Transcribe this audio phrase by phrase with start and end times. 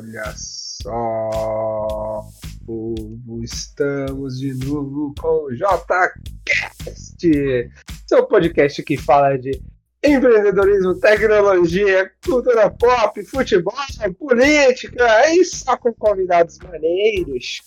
[0.00, 2.26] Olha só,
[2.64, 7.20] povo, estamos de novo com o JCast,
[8.06, 9.60] seu podcast que fala de
[10.02, 13.74] empreendedorismo, tecnologia, cultura pop, futebol,
[14.18, 17.60] política, e só com convidados maneiros.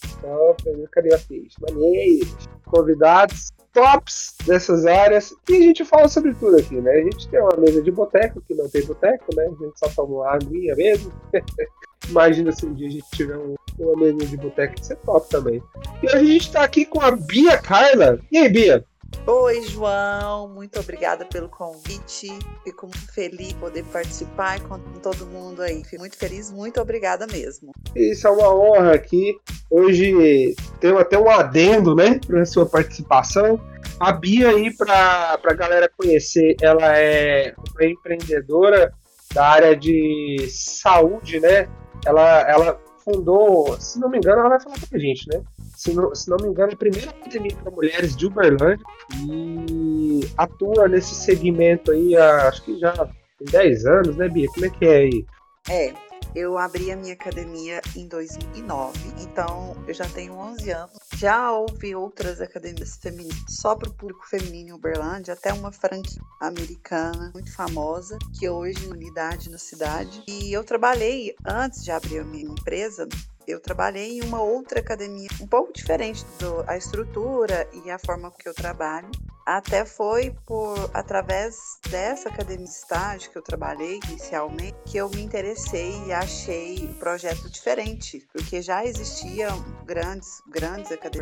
[0.92, 1.56] Cadê a ficha?
[1.62, 2.50] Maneiros.
[2.66, 6.94] Convidados tops dessas áreas e a gente fala sobre tudo aqui, né?
[6.94, 9.46] A gente tem uma mesa de boteco, que não tem boteco, né?
[9.46, 11.14] A gente só toma aguinha mesmo.
[12.10, 15.62] Imagina se um dia a gente tiver um, uma de boteco, isso é top também.
[16.02, 18.20] E hoje a gente tá aqui com a Bia Carla.
[18.32, 18.86] E aí, Bia?
[19.26, 22.28] Oi, João, muito obrigada pelo convite.
[22.64, 25.82] Fico muito feliz de poder participar com todo mundo aí.
[25.86, 27.72] Fico muito feliz, muito obrigada mesmo.
[27.96, 29.34] Isso é uma honra aqui.
[29.70, 33.62] Hoje tem até um adendo, né, para sua participação.
[33.98, 38.94] A Bia aí, para a galera conhecer, ela é uma empreendedora
[39.34, 41.70] da área de saúde, né?
[42.06, 45.42] Ela, ela fundou, se não me engano, ela vai falar pra gente, né?
[45.76, 48.84] Se não, se não me engano, a primeira academia para mulheres de Uberlândia
[49.28, 54.48] e atua nesse segmento aí há, acho que já tem 10 anos, né, Bia?
[54.54, 55.26] Como é que é aí?
[55.70, 55.94] É,
[56.36, 60.98] eu abri a minha academia em 2009, então eu já tenho 11 anos.
[61.24, 66.22] Já houve outras academias femininas só para o público feminino em Uberlândia, até uma franquia
[66.38, 70.22] americana muito famosa, que hoje é unidade na cidade.
[70.28, 73.08] E eu trabalhei, antes de abrir a minha empresa,
[73.48, 76.26] eu trabalhei em uma outra academia, um pouco diferente
[76.68, 79.10] da estrutura e a forma que eu trabalho.
[79.46, 81.58] Até foi por através
[81.90, 86.94] dessa academia de estágio que eu trabalhei inicialmente que eu me interessei e achei um
[86.94, 91.14] projeto diferente, porque já existiam grandes, grandes academias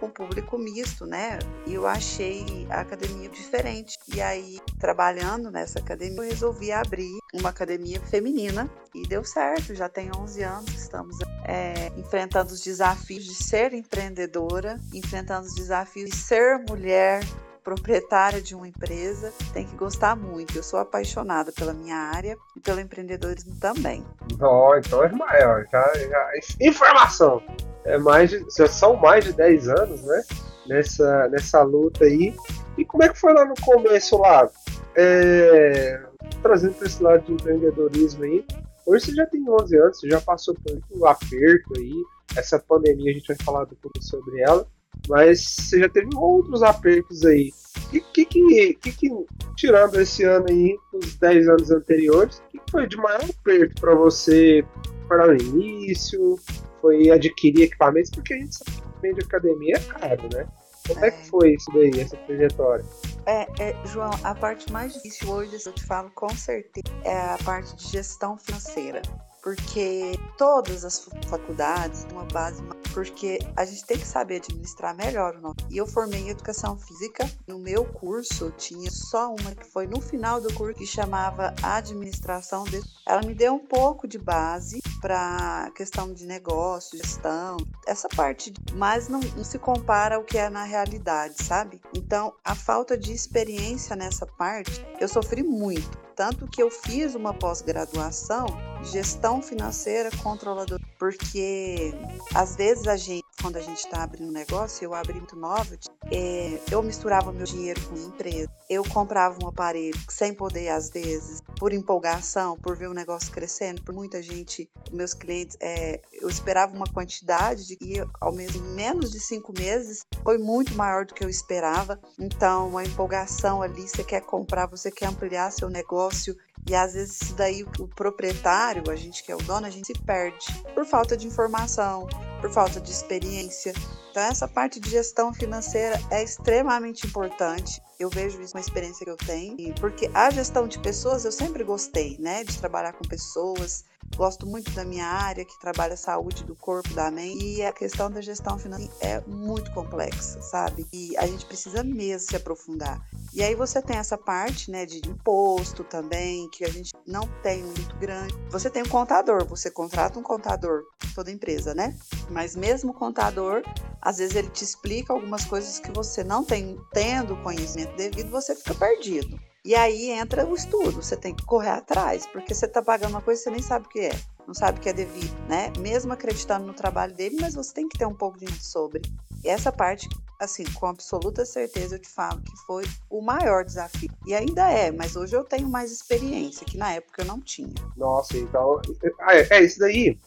[0.00, 1.38] com público misto, né?
[1.66, 3.98] E eu achei a academia diferente.
[4.14, 9.74] E aí, trabalhando nessa academia, eu resolvi abrir uma academia feminina e deu certo.
[9.74, 15.54] Já tem 11 anos que estamos é, enfrentando os desafios de ser empreendedora, enfrentando os
[15.54, 17.22] desafios de ser mulher
[17.62, 20.56] proprietária de uma empresa, tem que gostar muito.
[20.56, 24.04] Eu sou apaixonada pela minha área e pelo empreendedorismo também.
[24.40, 26.30] Oh, então é maior, já, já,
[26.60, 27.42] informação.
[27.84, 30.22] É mais de, são mais de 10 anos, né?
[30.66, 32.34] Nessa, nessa luta aí.
[32.78, 34.48] E como é que foi lá no começo lá?
[34.94, 36.00] É,
[36.42, 38.44] trazendo para esse lado de empreendedorismo aí.
[38.86, 41.92] Hoje você já tem 11 anos, você já passou por um aperto aí.
[42.36, 44.66] Essa pandemia, a gente vai falar pouco sobre ela.
[45.08, 47.52] Mas você já teve outros apertos aí.
[47.86, 49.10] O que, que, que, que,
[49.56, 53.94] tirando esse ano aí, os 10 anos anteriores, o que foi de maior aperto para
[53.94, 54.64] você
[55.08, 56.38] para o início?
[56.80, 58.10] Foi adquirir equipamentos?
[58.10, 60.46] Porque a gente sabe que de academia é caro, né?
[60.86, 61.08] Como é.
[61.08, 62.84] é que foi isso daí, essa trajetória?
[63.26, 67.38] É, é, João, a parte mais difícil hoje, eu te falo com certeza, é a
[67.44, 69.00] parte de gestão financeira
[69.42, 72.62] porque todas as faculdades têm uma base,
[72.94, 75.56] porque a gente tem que saber administrar melhor o nosso.
[75.68, 77.28] E eu formei em educação física.
[77.46, 82.62] No meu curso tinha só uma que foi no final do curso que chamava administração.
[82.64, 82.80] De...
[83.06, 89.08] Ela me deu um pouco de base para questão de negócio, gestão, essa parte, mas
[89.08, 91.80] não, não se compara ao que é na realidade, sabe?
[91.96, 97.32] Então, a falta de experiência nessa parte, eu sofri muito tanto que eu fiz uma
[97.32, 98.46] pós-graduação
[98.84, 101.92] gestão financeira controladora, porque
[102.34, 105.76] às vezes a gente, quando a gente está abrindo um negócio, eu abri muito nova,
[106.10, 110.90] é, eu misturava meu dinheiro com a empresa, eu comprava um aparelho sem poder às
[110.90, 116.28] vezes, por empolgação, por ver o negócio crescendo, por muita gente, meus clientes, é, eu
[116.28, 121.14] esperava uma quantidade de e ao mesmo menos de cinco meses foi muito maior do
[121.14, 121.98] que eu esperava.
[122.18, 126.36] Então a empolgação ali, você quer comprar, você quer ampliar seu negócio
[126.68, 129.86] e às vezes isso daí o proprietário, a gente que é o dono, a gente
[129.86, 132.06] se perde por falta de informação,
[132.40, 133.72] por falta de experiência.
[134.10, 137.80] Então essa parte de gestão financeira é extremamente importante.
[137.98, 141.64] Eu vejo isso uma experiência que eu tenho, porque a gestão de pessoas eu sempre
[141.64, 143.84] gostei, né, de trabalhar com pessoas,
[144.16, 147.56] Gosto muito da minha área, que trabalha a saúde do corpo, da mente.
[147.56, 150.86] E a questão da gestão financeira é muito complexa, sabe?
[150.92, 153.00] E a gente precisa mesmo se aprofundar.
[153.32, 157.62] E aí você tem essa parte, né, de imposto também, que a gente não tem
[157.62, 158.34] muito grande.
[158.50, 160.82] Você tem um contador, você contrata um contador,
[161.14, 161.96] toda empresa, né?
[162.30, 163.62] Mas mesmo o contador,
[164.00, 168.54] às vezes ele te explica algumas coisas que você não tem, tendo conhecimento devido, você
[168.54, 169.40] fica perdido.
[169.64, 173.22] E aí entra o estudo, você tem que correr atrás, porque você está pagando uma
[173.22, 174.10] coisa que você nem sabe o que é,
[174.44, 175.72] não sabe o que é devido, né?
[175.78, 179.02] Mesmo acreditando no trabalho dele, mas você tem que ter um pouco de sobre.
[179.44, 180.08] E essa parte,
[180.40, 184.10] assim, com absoluta certeza eu te falo que foi o maior desafio.
[184.26, 187.72] E ainda é, mas hoje eu tenho mais experiência, que na época eu não tinha.
[187.96, 188.80] Nossa, então.
[189.28, 190.18] É, é isso daí.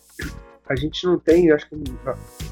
[0.67, 1.75] A gente não tem, acho que.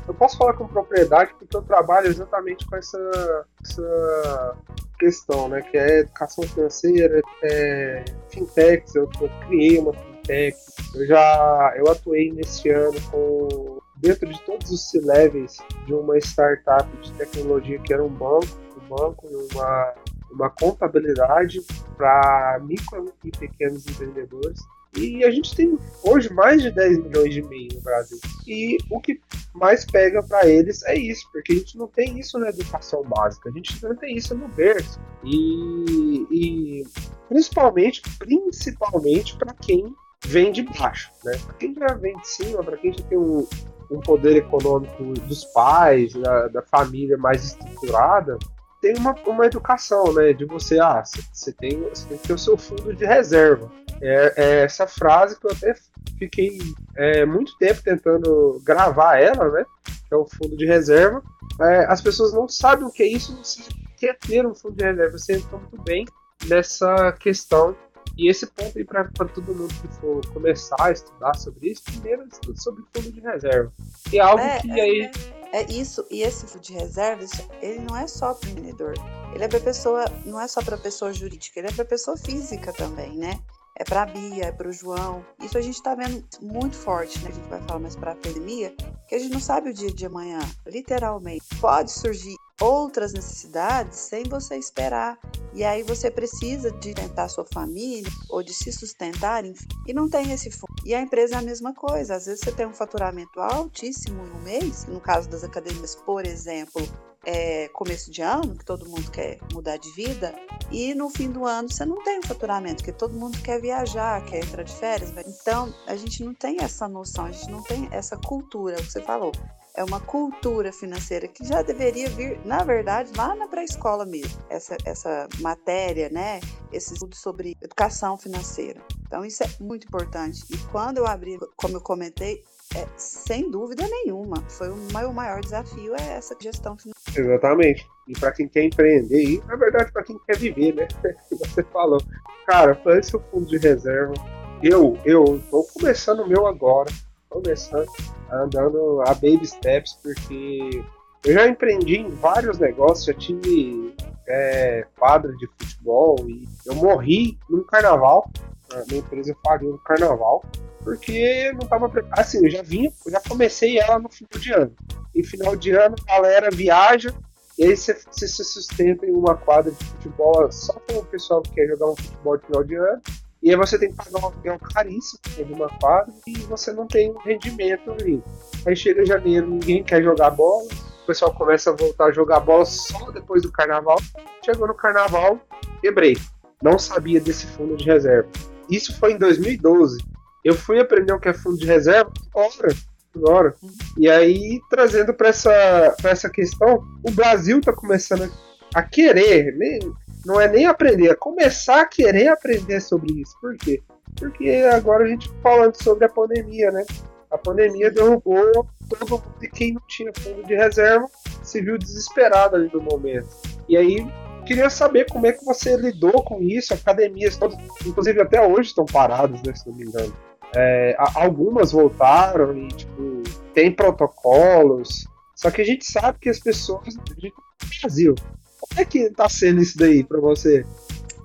[0.08, 4.58] Eu posso falar com propriedade porque eu trabalho exatamente com essa, essa
[5.00, 5.62] questão, né?
[5.62, 10.58] Que é educação financeira, é fintechs, eu, eu criei uma fintech,
[10.96, 16.90] eu já eu atuei nesse ano com dentro de todos os C-levels de uma startup
[16.98, 19.94] de tecnologia que era um banco, um banco e uma,
[20.30, 21.62] uma contabilidade
[21.96, 24.60] para micro e pequenos empreendedores.
[24.96, 28.20] E a gente tem hoje mais de 10 milhões de MEI no Brasil.
[28.46, 29.20] E o que
[29.54, 33.50] mais pega para eles é isso, porque a gente não tem isso na educação básica,
[33.50, 35.00] a gente não tem isso no berço.
[35.24, 36.84] E, e
[37.30, 39.94] principalmente, principalmente para quem
[40.26, 41.38] vem de baixo, né?
[41.46, 43.48] Para quem já vem de cima, para quem já tem um,
[43.92, 48.38] um poder econômico dos pais, da, da família mais estruturada,
[48.82, 50.34] tem uma, uma educação, né?
[50.34, 53.72] De você, ah, você tem, você tem que ter o seu fundo de reserva.
[54.02, 55.76] É, é essa frase que eu até
[56.18, 56.60] fiquei
[56.96, 59.66] é, muito tempo tentando gravar ela, né?
[60.08, 61.24] Que é o fundo de reserva.
[61.62, 63.62] É, as pessoas não sabem o que é isso, você
[63.98, 65.18] quer ter um fundo de reserva.
[65.18, 66.06] Você entra muito bem
[66.48, 67.76] nessa questão
[68.18, 72.28] e esse ponto aí para todo mundo que for começar a estudar sobre isso, primeiro
[72.28, 73.72] estude sobre fundo de reserva.
[74.10, 75.12] Que é algo é, que é, aí.
[75.52, 77.24] É, é, isso, e esse fundo de reserva,
[77.62, 78.94] ele não é só para empreendedor.
[79.34, 82.72] Ele é para pessoa, não é só para pessoa jurídica, ele é para pessoa física
[82.72, 83.40] também, né?
[83.78, 85.26] É para a Bia, é para o João.
[85.42, 87.30] Isso a gente está vendo muito forte, né?
[87.30, 88.74] A gente vai falar mais para a pandemia,
[89.08, 91.44] que a gente não sabe o dia de amanhã, literalmente.
[91.60, 95.18] Pode surgir outras necessidades sem você esperar.
[95.54, 100.10] E aí você precisa de tentar sua família ou de se sustentar, enfim, e não
[100.10, 100.74] tem esse fundo.
[100.86, 102.16] E a empresa é a mesma coisa.
[102.16, 106.26] Às vezes você tem um faturamento altíssimo em um mês, no caso das academias, por
[106.26, 106.82] exemplo,
[107.26, 110.34] é, começo de ano, que todo mundo quer mudar de vida,
[110.72, 114.24] e no fim do ano você não tem um faturamento, porque todo mundo quer viajar,
[114.26, 115.12] quer entrar de férias.
[115.26, 118.92] Então, a gente não tem essa noção, a gente não tem essa cultura, o que
[118.92, 119.32] você falou.
[119.76, 124.40] É uma cultura financeira que já deveria vir, na verdade, lá na pré-escola mesmo.
[124.48, 126.40] Essa, essa matéria, né?
[126.72, 128.80] Esse estudo sobre educação financeira.
[129.08, 130.44] Então, isso é muito importante.
[130.52, 132.44] E quando eu abri, como eu comentei,
[132.76, 137.34] é, sem dúvida nenhuma, foi o maior, desafio é essa gestão financeira.
[137.34, 137.88] Exatamente.
[138.08, 140.88] E para quem quer empreender, e na verdade para quem quer viver, né?
[141.32, 142.02] Você falou.
[142.48, 144.14] Cara, é o fundo de reserva.
[144.62, 146.90] Eu, eu tô começando o meu agora,
[147.30, 147.88] começando
[148.32, 150.84] andando a baby steps, porque
[151.26, 153.94] eu já empreendi em vários negócios, já tive
[154.28, 158.30] é, quadra de futebol e eu morri num carnaval.
[158.74, 160.44] A minha empresa faliu no carnaval
[160.84, 162.20] porque não estava preparado.
[162.20, 164.76] Assim, eu já vinha, eu já comecei ela no final de ano.
[165.16, 167.14] E final de ano, a galera viaja,
[167.58, 171.52] e aí você, se sustenta em uma quadra de futebol só com o pessoal que
[171.52, 173.02] quer jogar um futebol de final de ano.
[173.44, 176.88] E aí você tem que pagar um aluguel caríssimo de uma quadra e você não
[176.88, 178.24] tem um rendimento ali.
[178.66, 182.66] Aí chega janeiro, ninguém quer jogar bola, o pessoal começa a voltar a jogar bola
[182.66, 183.98] só depois do carnaval.
[184.44, 185.40] Chegou no carnaval,
[185.82, 186.18] quebrei.
[186.62, 188.30] Não sabia desse fundo de reserva.
[188.70, 189.98] Isso foi em 2012.
[190.44, 192.76] Eu fui aprender o que é fundo de reserva agora.
[193.16, 193.56] agora.
[193.98, 198.32] E aí, trazendo para essa, essa questão, o Brasil está começando
[198.74, 199.80] a querer, nem,
[200.26, 203.34] não é nem aprender, é começar a querer aprender sobre isso.
[203.40, 203.82] Por quê?
[204.18, 206.84] Porque agora a gente falando sobre a pandemia, né?
[207.32, 211.08] A pandemia derrubou todo mundo e quem não tinha fundo de reserva
[211.42, 213.28] se viu desesperado ali no momento.
[213.68, 214.06] E aí
[214.46, 216.74] queria saber como é que você lidou com isso.
[216.74, 220.14] Academias, todas, inclusive até hoje estão paradas, né, se não me engano.
[220.56, 225.08] É, algumas voltaram e, tipo, tem protocolos.
[225.36, 226.82] Só que a gente sabe que as pessoas.
[226.88, 228.16] A gente, no Brasil.
[228.60, 230.66] Como é que tá sendo isso daí pra você?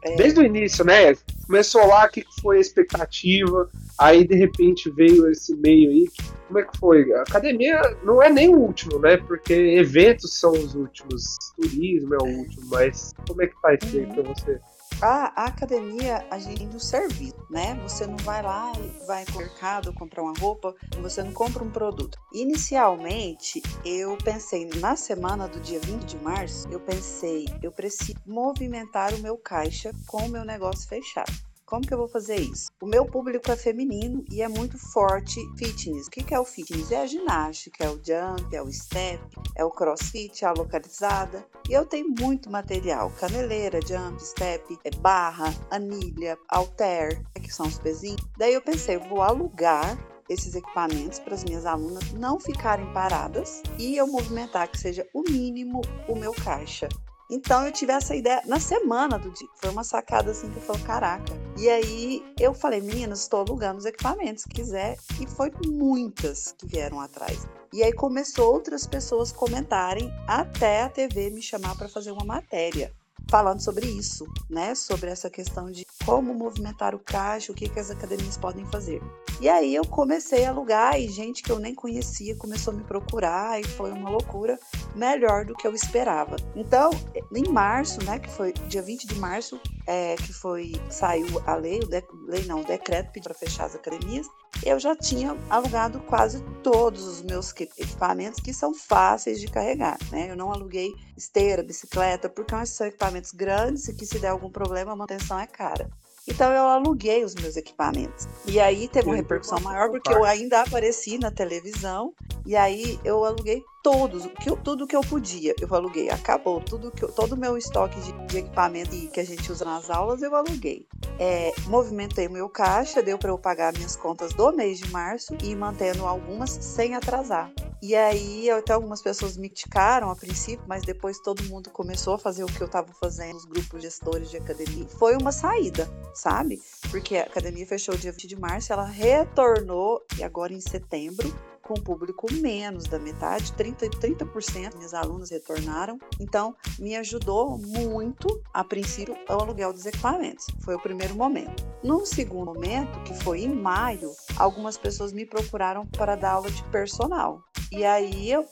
[0.02, 0.16] É.
[0.16, 1.14] Desde o início, né?
[1.46, 3.70] Começou lá, o que foi a expectativa?
[3.98, 6.08] Aí de repente veio esse meio aí.
[6.46, 7.12] Como é que foi?
[7.14, 9.16] A academia não é nem o último, né?
[9.16, 13.96] Porque eventos são os últimos, turismo é o último, mas como é que tá isso
[13.96, 14.60] aí pra você?
[15.00, 17.78] A, a academia, a gente tem um serviço, né?
[17.84, 21.70] Você não vai lá e vai no mercado comprar uma roupa, você não compra um
[21.70, 22.18] produto.
[22.32, 29.14] Inicialmente, eu pensei, na semana do dia 20 de março, eu pensei, eu preciso movimentar
[29.14, 31.47] o meu caixa com o meu negócio fechado.
[31.68, 32.70] Como que eu vou fazer isso?
[32.80, 36.06] O meu público é feminino e é muito forte fitness.
[36.06, 36.90] O que é o fitness?
[36.90, 39.22] É a ginástica, é o jump, é o step,
[39.54, 41.46] é o crossfit, é a localizada.
[41.68, 47.78] E eu tenho muito material: caneleira, jump, step, é barra, anilha, alter, que são os
[47.78, 48.26] pezinhos.
[48.38, 53.94] Daí eu pensei, vou alugar esses equipamentos para as minhas alunas não ficarem paradas e
[53.96, 56.88] eu movimentar que seja o mínimo o meu caixa
[57.30, 59.48] Então eu tive essa ideia na semana do dia.
[59.56, 61.32] Foi uma sacada assim que eu falei, caraca.
[61.58, 64.96] E aí eu falei, meninas, estou alugando os equipamentos, se quiser.
[65.20, 67.46] E foi muitas que vieram atrás.
[67.72, 72.92] E aí começou outras pessoas comentarem até a TV me chamar para fazer uma matéria
[73.30, 74.74] falando sobre isso, né?
[74.74, 79.02] Sobre essa questão de como movimentar o caixa, o que, que as academias podem fazer.
[79.40, 82.82] E aí eu comecei a alugar e gente que eu nem conhecia começou a me
[82.82, 84.58] procurar e foi uma loucura
[84.96, 86.36] melhor do que eu esperava.
[86.56, 86.90] Então,
[87.34, 91.80] em março, né, que foi dia 20 de março, é, que foi saiu a lei,
[91.80, 94.26] o de, lei não, o decreto para fechar as academias,
[94.64, 100.30] eu já tinha alugado quase todos os meus equipamentos que são fáceis de carregar, né?
[100.30, 104.92] Eu não aluguei esteira, bicicleta, porque são equipamentos grandes e que se der algum problema
[104.92, 105.88] a manutenção é cara.
[106.26, 108.28] Então eu aluguei os meus equipamentos.
[108.46, 112.12] E aí teve uma repercussão maior porque eu ainda apareci na televisão
[112.44, 116.10] e aí eu aluguei todos, que, tudo que eu podia, eu aluguei.
[116.10, 119.90] Acabou tudo que todo o meu estoque de, de, equipamento que a gente usa nas
[119.90, 120.86] aulas, eu aluguei.
[121.18, 125.54] É, movimentei meu caixa, deu para eu pagar minhas contas do mês de março e
[125.54, 127.50] mantendo algumas sem atrasar.
[127.80, 132.18] E aí, até algumas pessoas me criticaram a princípio, mas depois todo mundo começou a
[132.18, 134.86] fazer o que eu estava fazendo, os grupos gestores de academia.
[134.98, 136.60] Foi uma saída, sabe?
[136.90, 141.32] Porque a academia fechou dia 20 de março, ela retornou e agora em setembro
[141.68, 145.98] com público menos da metade, 30%, 30% minhas alunas retornaram.
[146.18, 150.46] Então, me ajudou muito, a princípio, o aluguel dos equipamentos.
[150.64, 151.66] Foi o primeiro momento.
[151.84, 156.62] No segundo momento, que foi em maio, algumas pessoas me procuraram para dar aula de
[156.64, 157.42] personal.
[157.70, 158.46] E aí eu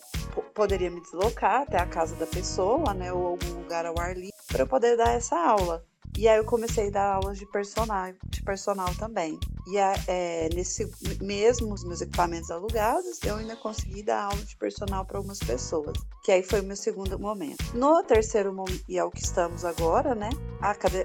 [0.55, 4.37] poderia me deslocar até a casa da pessoa, né, ou algum lugar ao ar livre,
[4.49, 5.83] para poder dar essa aula.
[6.19, 9.39] E aí eu comecei a dar aulas de personal, de personal também.
[9.67, 15.05] E é, nesse mesmo os meus equipamentos alugados, eu ainda consegui dar aula de personal
[15.05, 15.93] para algumas pessoas.
[16.25, 17.63] Que aí foi o meu segundo momento.
[17.75, 20.31] No terceiro momento, e é o que estamos agora, né?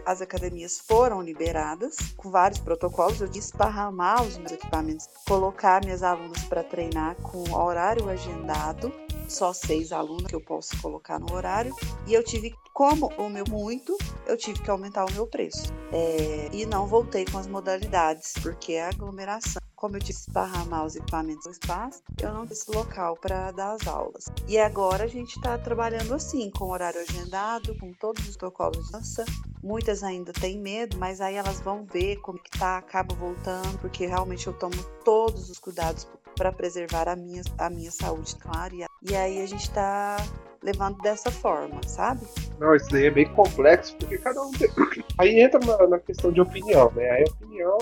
[0.06, 3.20] As academias foram liberadas com vários protocolos.
[3.20, 8.91] Eu disse esparramar os meus equipamentos, colocar minhas alunas para treinar com horário agendado
[9.32, 11.74] só seis alunos que eu posso colocar no horário.
[12.06, 15.74] E eu tive, como o meu muito, eu tive que aumentar o meu preço.
[15.92, 20.96] É, e não voltei com as modalidades, porque a aglomeração como eu disse, esparramar os
[20.96, 24.25] equipamentos no espaço, eu não esse local para dar as aulas.
[24.48, 28.92] E agora a gente está trabalhando assim, com horário agendado, com todos os protocolos de
[28.92, 29.25] dança.
[29.63, 34.06] Muitas ainda têm medo, mas aí elas vão ver como que tá, acaba voltando, porque
[34.06, 38.75] realmente eu tomo todos os cuidados para preservar a minha, a minha saúde, claro.
[39.01, 40.18] E aí a gente está
[40.63, 42.22] levando dessa forma, sabe?
[42.60, 44.70] Não, isso daí é bem complexo, porque cada um tem...
[45.18, 47.10] Aí entra na, na, questão de opinião, né?
[47.10, 47.77] Aí a opinião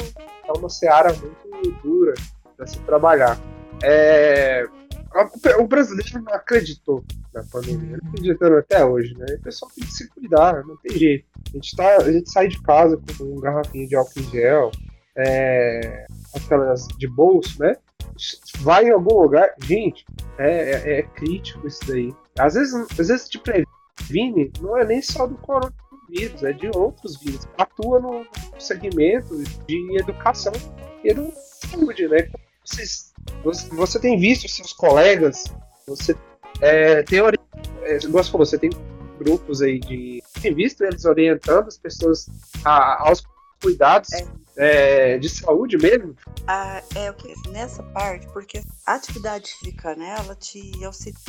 [0.47, 2.13] é uma seara muito dura
[2.55, 3.37] para se trabalhar.
[3.83, 4.65] É...
[5.57, 9.25] O brasileiro não acreditou na pandemia, não acreditando até hoje, né?
[9.37, 11.25] O pessoal tem que se cuidar, não tem jeito.
[11.47, 14.71] A gente, tá, a gente sai de casa com um garrafinho de álcool em gel,
[15.17, 16.05] é,
[16.35, 17.75] aquelas de bolso, né?
[18.59, 19.53] vai em algum lugar.
[19.63, 20.05] Gente,
[20.37, 22.13] é, é, é crítico isso daí.
[22.37, 27.17] Às vezes, às vezes te previne, não é nem só do coronavírus, é de outros
[27.19, 27.47] vírus.
[27.57, 28.25] Atua no
[28.57, 30.53] segmento de educação
[31.03, 32.29] e de saúde, né?
[32.63, 35.45] Vocês, você, você tem visto seus colegas,
[35.87, 36.15] você
[36.61, 38.69] é, tem é, você tem
[39.17, 42.27] grupos aí de tem visto eles orientando as pessoas
[42.63, 43.21] a, aos
[43.61, 44.25] cuidados é
[44.59, 46.15] é, de saúde mesmo?
[46.45, 50.59] Ah, é o que nessa parte, porque a atividade física, né, ela te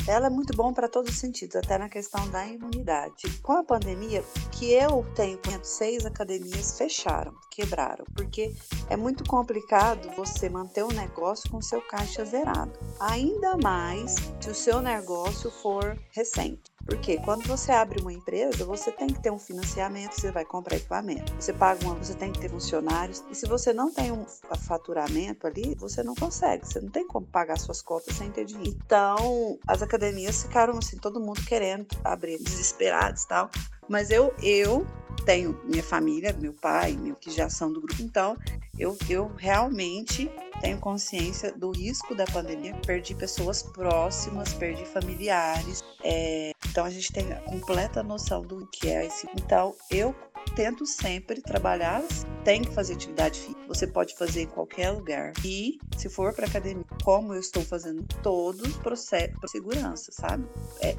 [0.07, 3.29] ela é muito bom para todos os sentidos, até na questão da imunidade.
[3.41, 8.53] Com a pandemia, que eu tenho seis academias fecharam, quebraram, porque
[8.89, 12.77] é muito complicado você manter o negócio com seu caixa zerado.
[12.99, 16.70] Ainda mais se o seu negócio for recente.
[16.85, 20.77] Porque quando você abre uma empresa, você tem que ter um financiamento, você vai comprar
[20.77, 21.33] equipamento.
[21.39, 23.23] Você paga uma, você tem que ter funcionários.
[23.29, 24.25] E se você não tem um
[24.59, 26.65] faturamento ali, você não consegue.
[26.65, 28.77] Você não tem como pagar suas contas sem ter dinheiro.
[28.85, 33.49] Então, as academias ficaram assim, todo mundo querendo abrir, desesperados e tal.
[33.91, 34.87] Mas eu, eu
[35.25, 38.37] tenho minha família, meu pai, meu, que já são do grupo, então
[38.79, 40.31] eu, eu realmente
[40.61, 42.73] tenho consciência do risco da pandemia.
[42.87, 45.83] Perdi pessoas próximas, perdi familiares.
[46.05, 49.27] É, então a gente tem a completa noção do que é esse.
[49.35, 50.15] Então eu
[50.55, 52.03] tento sempre trabalhar,
[52.43, 53.61] tem que fazer atividade física.
[53.67, 55.33] Você pode fazer em qualquer lugar.
[55.43, 60.45] E se for para academia, como eu estou fazendo todos os processos para segurança, sabe?
[60.81, 60.95] É,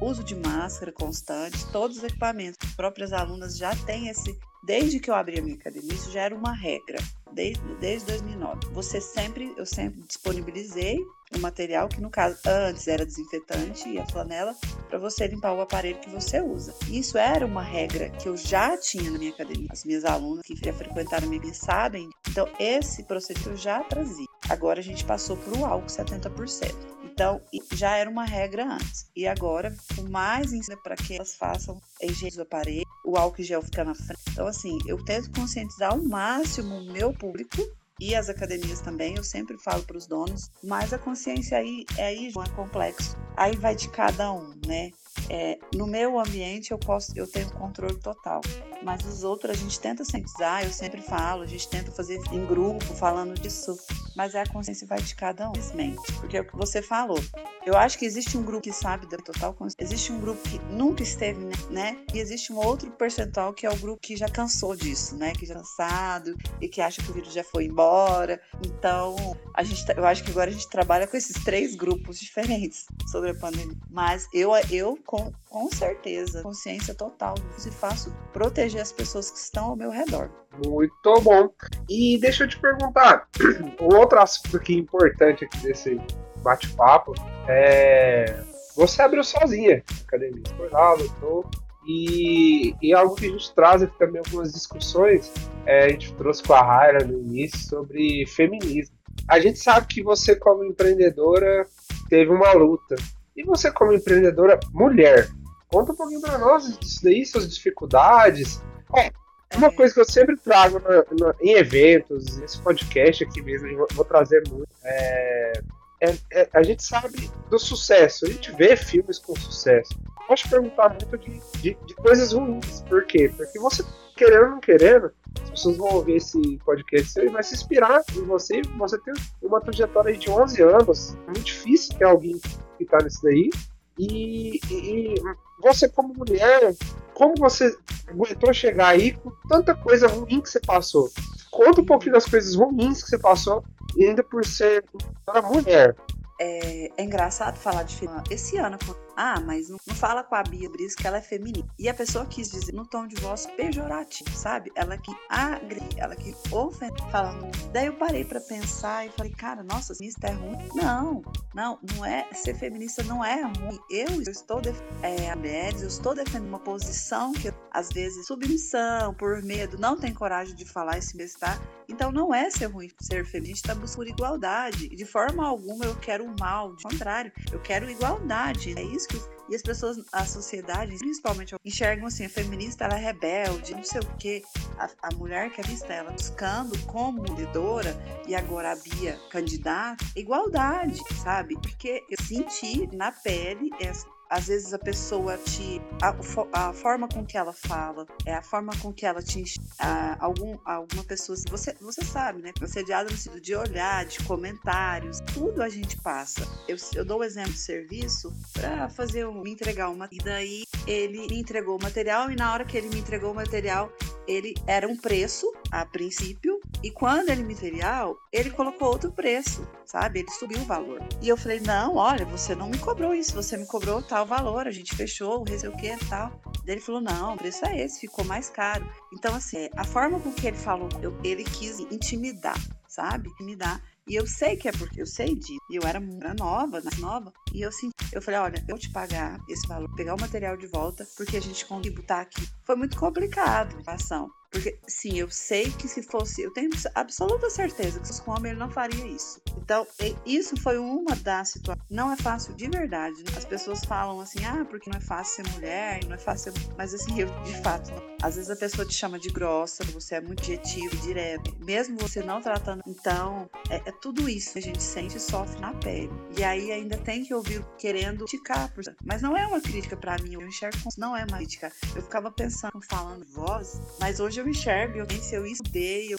[0.00, 2.58] uso de máscara constante, todos os equipamentos.
[2.62, 6.22] As próprias alunas já têm esse Desde que eu abri a minha academia, isso já
[6.22, 6.98] era uma regra.
[7.32, 8.68] desde, desde 2009.
[8.72, 10.98] Você sempre, eu sempre disponibilizei
[11.34, 14.54] o material que no caso antes era desinfetante e a flanela
[14.88, 16.72] para você limpar o aparelho que você usa.
[16.88, 19.68] Isso era uma regra que eu já tinha na minha academia.
[19.70, 22.08] As minhas alunas que frequentaram a minha sabem.
[22.30, 24.26] Então esse procedimento eu já trazia.
[24.48, 26.72] Agora a gente passou para o álcool 70%.
[27.14, 27.40] Então,
[27.72, 29.08] já era uma regra antes.
[29.14, 33.44] E agora, o mais ensina para que elas façam a higiene do aparelho, o álcool
[33.44, 34.20] gel fica na frente.
[34.32, 37.62] Então, assim, eu tento conscientizar ao máximo o meu público
[38.00, 42.26] e as academias também, eu sempre falo para os donos, mas a consciência aí, aí
[42.26, 43.16] é complexo.
[43.36, 44.90] Aí vai de cada um, né?
[45.30, 48.40] É, no meu ambiente eu posso, eu tenho controle total,
[48.82, 52.44] mas os outros a gente tenta cientizar, eu sempre falo, a gente tenta fazer em
[52.44, 53.78] grupo falando disso,
[54.14, 57.18] mas é a consciência vai de cada um, simplesmente, porque é o que você falou.
[57.66, 60.58] Eu acho que existe um grupo que sabe da total consciência, existe um grupo que
[60.70, 61.40] nunca esteve,
[61.70, 61.98] né?
[62.12, 65.32] E existe um outro percentual que é o grupo que já cansou disso, né?
[65.32, 68.40] Que já é cansado e que acha que o vírus já foi embora.
[68.64, 69.16] Então,
[69.54, 73.30] a gente, eu acho que agora a gente trabalha com esses três grupos diferentes sobre
[73.30, 73.76] a pandemia.
[73.90, 79.70] Mas eu, eu com, com certeza, consciência total se faço proteger as pessoas que estão
[79.70, 80.30] ao meu redor.
[80.66, 81.48] Muito bom.
[81.88, 83.28] E deixa eu te perguntar,
[83.80, 86.00] um outro assunto aqui importante aqui desse
[86.44, 87.14] bate-papo
[87.48, 88.44] é
[88.76, 91.48] você abriu sozinha a academia, foi lá, lutou.
[91.86, 95.30] E, e algo que a gente traz aqui também algumas discussões,
[95.66, 98.96] é, a gente trouxe com a Raira no início sobre feminismo.
[99.28, 101.66] A gente sabe que você, como empreendedora,
[102.08, 102.96] teve uma luta
[103.36, 105.28] e você, como empreendedora mulher,
[105.68, 108.62] conta um pouquinho para nós disso daí, suas dificuldades.
[108.96, 109.10] É,
[109.56, 113.86] uma coisa que eu sempre trago na, na, em eventos, nesse podcast aqui mesmo, eu
[113.92, 114.68] vou trazer muito.
[114.82, 115.52] É,
[116.00, 119.94] é, é, a gente sabe do sucesso, a gente vê filmes com sucesso.
[120.26, 122.82] Posso perguntar muito de, de, de, coisas ruins.
[122.88, 123.32] Por quê?
[123.36, 123.84] Porque você,
[124.16, 128.24] querendo ou não querendo, as pessoas vão ouvir esse podcast você vai se inspirar em
[128.24, 128.62] você.
[128.78, 131.14] Você tem uma trajetória de 11 anos.
[131.14, 132.40] É muito difícil ter alguém
[132.78, 133.50] ficar nisso daí.
[133.98, 135.14] E, e,
[135.60, 136.74] você, como mulher,
[137.12, 137.76] como você
[138.08, 141.10] aguentou chegar aí com tanta coisa ruim que você passou?
[141.54, 143.62] Conta um pouquinho das coisas ruins que você passou,
[143.96, 144.84] ainda por ser
[145.28, 145.94] uma mulher.
[146.40, 148.20] É, é, engraçado falar de filme.
[148.28, 148.76] Esse ano,
[149.16, 151.66] ah, mas não, fala com a Bia Brice que ela é feminina.
[151.78, 154.72] E a pessoa quis dizer no tom de voz pejorativo, sabe?
[154.74, 157.50] Ela que agride, ela que ofende, falando.
[157.72, 160.68] Daí eu parei para pensar e falei, cara, nossa, isso é ruim.
[160.74, 161.22] Não,
[161.54, 162.28] não, não é.
[162.32, 163.78] Ser feminista não é ruim.
[163.90, 169.42] Eu, estou defendendo é, mulheres, eu estou defendendo uma posição que às vezes submissão, por
[169.42, 171.60] medo, não tem coragem de falar e se bestar.
[171.88, 174.88] Então não é ser ruim ser feminista, busca por igualdade.
[174.88, 178.74] De forma alguma eu quero o mal, de contrário, eu quero igualdade.
[178.76, 179.03] É isso
[179.48, 184.00] e as pessoas, a sociedade, principalmente, enxergam assim, a feminista ela é rebelde, não sei
[184.00, 184.42] o quê.
[184.78, 187.94] A, a mulher que é vista ela buscando como lidora
[188.26, 191.54] e agora a Bia candidata, igualdade, sabe?
[191.60, 195.80] Porque eu senti na pele essa às vezes a pessoa te.
[196.02, 199.44] A, a, forma com que ela fala, é a forma com que ela te.
[199.78, 201.38] A, algum, alguma pessoa.
[201.48, 202.52] Você, você sabe, né?
[202.60, 206.46] Assediada no sentido de olhar, de comentários, tudo a gente passa.
[206.66, 210.08] Eu, eu dou o um exemplo de serviço para fazer um, me entregar uma.
[210.10, 213.34] E daí ele me entregou o material, e na hora que ele me entregou o
[213.34, 213.92] material,
[214.26, 220.20] ele era um preço a princípio, e quando ele material, ele colocou outro preço, sabe?
[220.20, 221.00] Ele subiu o valor.
[221.22, 224.66] E eu falei: não, olha, você não me cobrou isso, você me cobrou tal valor,
[224.66, 226.40] a gente fechou, sei o que tal.
[226.64, 228.88] Daí ele falou: não, o preço é esse, ficou mais caro.
[229.12, 232.58] Então, assim, a forma com que ele falou, eu, ele quis intimidar,
[232.88, 233.28] sabe?
[233.30, 233.80] Intimidar.
[234.06, 235.58] E eu sei que é porque eu sei disso.
[235.70, 237.32] E eu era, era nova, nova.
[237.54, 240.56] E eu senti, eu falei, olha, eu vou te pagar esse valor, pegar o material
[240.56, 242.46] de volta, porque a gente conseguiu botar aqui.
[242.64, 244.30] Foi muito complicado a ação.
[244.54, 248.32] Porque, sim, eu sei que se fosse, eu tenho absoluta certeza que se fosse um
[248.32, 249.42] homem ele não faria isso.
[249.58, 249.84] Então,
[250.24, 251.84] isso foi uma das situações.
[251.90, 253.16] Não é fácil de verdade.
[253.24, 253.32] Né?
[253.36, 256.74] As pessoas falam assim, ah, porque não é fácil ser mulher, não é fácil ser.
[256.78, 258.16] Mas, assim, eu, de fato, não.
[258.22, 262.22] às vezes a pessoa te chama de grossa, você é muito objetivo, direto, mesmo você
[262.22, 262.80] não tratando.
[262.86, 266.12] Então, é, é, tudo isso que a gente sente e sofre na pele.
[266.38, 268.72] E aí ainda tem que ouvir querendo criticar.
[269.04, 271.72] Mas não é uma crítica para mim, eu enxergo não é uma crítica.
[271.96, 276.18] Eu ficava pensando, falando voz, mas hoje eu eu enxergo, eu penso, eu estudei, eu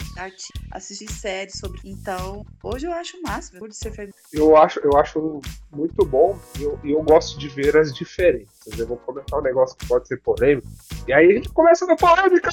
[0.71, 1.79] assisti séries sobre.
[1.85, 4.15] Então, hoje eu acho o máximo por ser feminino.
[4.33, 8.77] Eu acho, eu acho muito bom e eu, eu gosto de ver as diferenças.
[8.77, 10.67] Eu vou comentar um negócio que pode ser polêmico.
[11.07, 12.49] E aí a gente começa na polêmica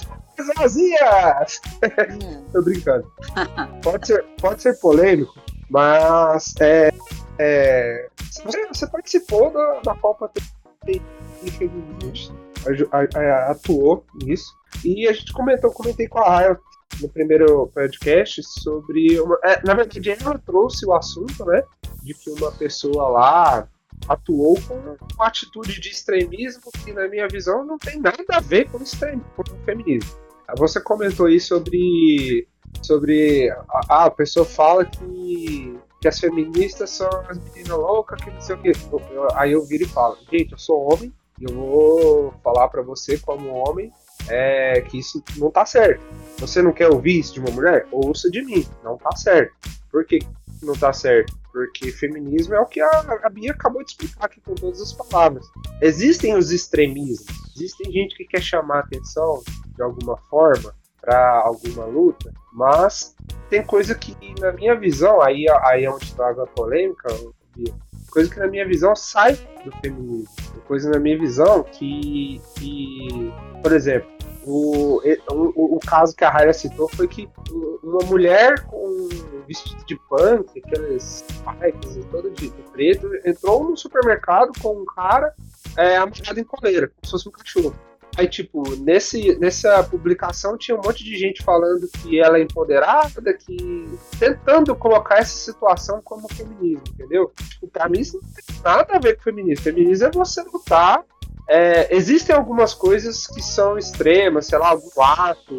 [0.56, 1.60] vazias!
[2.22, 2.44] Hum.
[2.52, 3.10] Tô brincando.
[3.82, 5.34] pode, ser, pode ser polêmico,
[5.70, 6.92] mas é,
[7.38, 10.30] é, você, você participou da, da Copa
[11.50, 12.41] Feminina
[13.48, 14.52] atuou nisso.
[14.84, 16.58] E a gente comentou, comentei com a Raya
[17.00, 21.62] no primeiro podcast sobre uma, é, na verdade ela trouxe o assunto, né,
[22.02, 23.68] de que uma pessoa lá
[24.08, 24.74] atuou com
[25.14, 29.24] uma atitude de extremismo que na minha visão não tem nada a ver com extremismo,
[29.36, 30.10] com feminismo.
[30.58, 32.46] Você comentou aí sobre
[32.82, 33.50] sobre
[33.88, 38.56] ah, a pessoa fala que que as feministas são as meninas loucas, que não sei
[38.56, 38.72] o que.
[39.36, 43.18] Aí eu viro e falo, gente, eu sou homem, e eu vou falar para você
[43.18, 43.92] como homem
[44.28, 46.00] é, que isso não tá certo.
[46.38, 47.86] Você não quer ouvir isso de uma mulher?
[47.90, 49.52] Ouça de mim, não tá certo.
[49.90, 50.20] Por que
[50.62, 51.36] não tá certo?
[51.52, 54.92] Porque feminismo é o que a, a Bia acabou de explicar aqui com todas as
[54.92, 55.44] palavras.
[55.80, 57.26] Existem os extremismos,
[57.56, 59.42] existem gente que quer chamar atenção
[59.74, 63.16] de alguma forma para alguma luta, mas
[63.50, 67.08] tem coisa que, na minha visão, aí, aí é onde trago a polêmica,
[68.12, 70.28] coisa que, na minha visão, sai do feminismo.
[70.66, 74.08] Coisa, na minha visão, que, que por exemplo,
[74.44, 77.28] o, o, o, caso que a Raia citou foi que
[77.82, 79.08] uma mulher com
[79.46, 85.34] vestido de punk, aqueles spikes todo de, de, preto, entrou no supermercado com um cara
[85.76, 87.74] é, amarrado em coleira, como se fosse um cachorro.
[88.16, 93.32] Aí, tipo, nesse, nessa publicação tinha um monte de gente falando que ela é empoderada,
[93.32, 93.88] que.
[94.18, 97.32] tentando colocar essa situação como feminismo, entendeu?
[97.48, 99.64] Tipo, pra mim isso não tem nada a ver com feminismo.
[99.64, 101.02] Feminismo é você lutar.
[101.48, 105.56] É, existem algumas coisas que são extremas, sei lá, algum ato,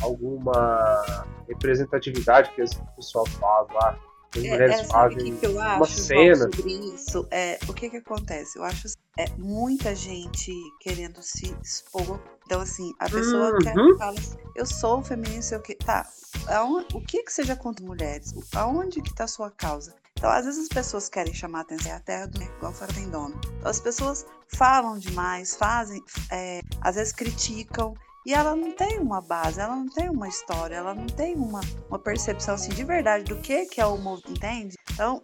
[0.00, 3.98] alguma representatividade que o pessoal faz lá
[4.36, 6.36] as é, mulheres é, fazem que eu acho, uma cena.
[6.36, 7.26] sobre isso?
[7.30, 8.58] É, o que que acontece?
[8.58, 8.88] Eu acho
[9.18, 12.20] é, muita gente querendo se expor.
[12.44, 13.58] Então, assim, a pessoa uhum.
[13.58, 15.74] quer fala assim, eu sou feminista, eu que.
[15.74, 16.06] Tá,
[16.48, 18.34] aonde, o que que seja contra mulheres?
[18.54, 19.94] Aonde que tá a sua causa?
[20.18, 22.92] Então, às vezes as pessoas querem chamar a atenção, é a terra do igual fora
[22.92, 23.40] tem dono.
[23.58, 27.94] Então, as pessoas falam demais, fazem, é, às vezes criticam,
[28.28, 31.62] e ela não tem uma base, ela não tem uma história, ela não tem uma,
[31.88, 34.76] uma percepção assim, de verdade do que, que é o movimento, entende?
[34.92, 35.22] Então,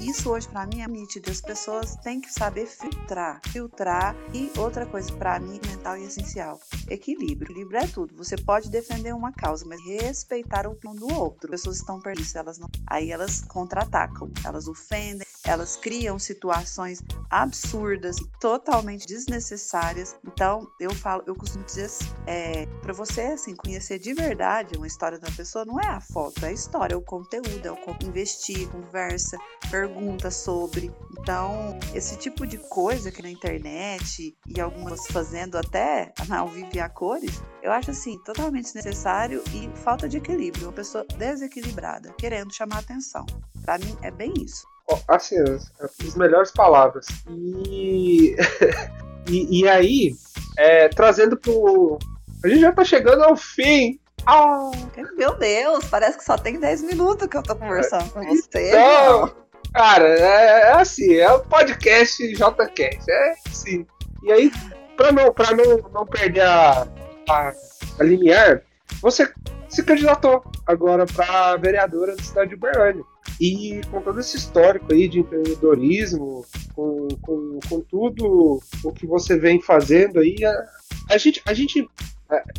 [0.00, 1.30] isso hoje para mim é nítido.
[1.30, 3.40] As pessoas têm que saber filtrar.
[3.48, 4.14] Filtrar.
[4.32, 7.50] E outra coisa para mim, mental e essencial: equilíbrio.
[7.50, 8.16] Equilíbrio é tudo.
[8.16, 11.52] Você pode defender uma causa, mas respeitar o opinião do outro.
[11.52, 12.68] As pessoas estão perdidas, elas não.
[12.86, 20.16] Aí elas contra-atacam, elas ofendem, elas criam situações absurdas, totalmente desnecessárias.
[20.24, 22.06] Então, eu falo, eu costumo dizer assim,
[22.38, 26.44] é, para você assim conhecer de verdade uma história da pessoa, não é a foto,
[26.44, 29.36] é a história, é o conteúdo, é o investir, conversa,
[29.70, 30.92] pergunta sobre.
[31.18, 36.88] Então, esse tipo de coisa que na internet e algumas fazendo até ao vivo a
[36.88, 40.66] cores, eu acho assim totalmente desnecessário e falta de equilíbrio.
[40.66, 43.26] Uma pessoa desequilibrada, querendo chamar atenção.
[43.64, 44.64] Para mim é bem isso
[45.06, 47.06] assim, as, as melhores palavras.
[47.28, 48.34] E,
[49.28, 50.14] e, e, aí,
[50.56, 51.98] é, trazendo pro.
[52.42, 53.98] A gente já tá chegando ao fim.
[54.26, 54.70] Ah.
[55.16, 58.68] Meu Deus, parece que só tem 10 minutos que eu tô conversando com você.
[58.68, 59.34] Então,
[59.72, 63.86] cara, é, é, assim, é o podcast JCast, é assim.
[64.22, 64.52] E aí,
[64.96, 66.86] pra não, pra não, não perder a,
[67.28, 67.52] a,
[67.98, 68.62] a limiar,
[69.00, 69.28] você
[69.68, 73.02] se candidatou agora para vereadora da cidade de Uberlândia.
[73.40, 79.38] E com todo esse histórico aí de empreendedorismo, com, com, com tudo o que você
[79.38, 80.64] vem fazendo aí, a,
[81.10, 81.88] a gente, a gente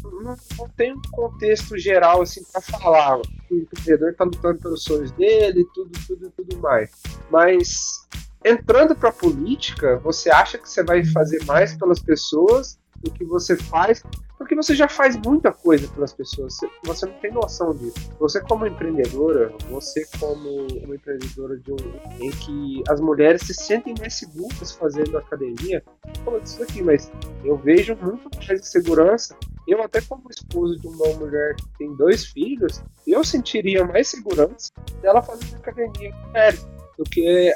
[0.04, 3.20] não, não, tem um contexto geral assim para falar.
[3.20, 6.92] O empreendedor está lutando pelos sonhos dele, tudo, tudo, tudo mais.
[7.30, 8.08] Mas
[8.44, 13.24] entrando para a política, você acha que você vai fazer mais pelas pessoas do que
[13.24, 14.04] você faz
[14.40, 18.10] porque você já faz muita coisa pelas pessoas, você não tem noção disso.
[18.20, 21.78] Você como empreendedora, você como uma empreendedora de um
[22.22, 25.84] em que as mulheres se sentem mais seguras fazendo academia,
[26.24, 27.12] falando disso aqui, mas
[27.44, 29.36] eu vejo muito mais segurança.
[29.70, 34.72] Eu até como esposo de uma mulher que tem dois filhos, eu sentiria mais segurança
[35.00, 37.54] dela fazendo academia com mulheres do que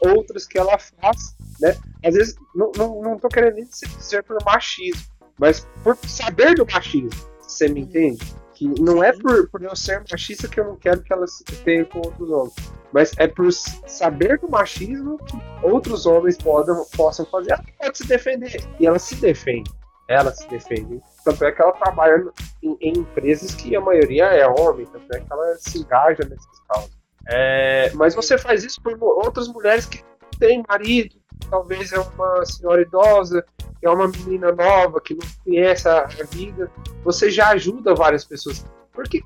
[0.00, 1.76] outras que ela faz, né?
[2.04, 5.02] Às vezes, não, não, não tô querendo dizer por machismo,
[5.36, 7.10] mas por saber do machismo,
[7.42, 8.24] você me entende?
[8.54, 11.42] Que não é por, por eu ser machista que eu não quero que ela se
[11.64, 12.54] tenha com outros homens,
[12.92, 17.54] mas é por saber do machismo que outros homens podem, possam fazer.
[17.54, 19.68] Ela pode se defender, e ela se defende.
[20.08, 21.00] Ela se defende.
[21.24, 22.24] Tanto é que ela trabalha
[22.62, 26.60] em, em empresas que a maioria é homem, tanto é que ela se engaja nessas
[26.66, 26.98] causas.
[27.26, 30.02] É, mas você faz isso por outras mulheres que
[30.38, 31.16] têm marido,
[31.50, 33.44] talvez é uma senhora idosa,
[33.82, 36.70] é uma menina nova que não conhece a, vida,
[37.04, 38.64] você já ajuda várias pessoas.
[38.92, 39.22] Porque